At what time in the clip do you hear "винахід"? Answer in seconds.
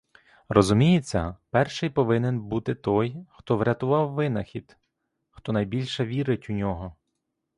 4.13-4.77